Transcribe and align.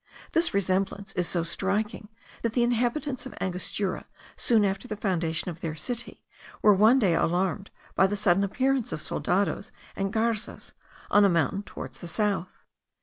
This 0.31 0.51
resemblance 0.51 1.13
is 1.13 1.27
so 1.27 1.43
striking, 1.43 2.09
that 2.41 2.53
the 2.53 2.63
inhabitants 2.63 3.27
of 3.27 3.35
Angostura, 3.39 4.07
soon 4.35 4.65
after 4.65 4.87
the 4.87 4.95
foundation 4.97 5.51
of 5.51 5.61
their 5.61 5.75
city, 5.75 6.23
were 6.63 6.73
one 6.73 6.97
day 6.97 7.13
alarmed 7.13 7.69
by 7.93 8.07
the 8.07 8.15
sudden 8.15 8.43
appearance 8.43 8.91
of 8.91 8.99
soldados 8.99 9.69
and 9.95 10.11
garzas, 10.11 10.73
on 11.11 11.23
a 11.23 11.29
mountain 11.29 11.61
towards 11.61 12.01
the 12.01 12.07
south. 12.07 12.63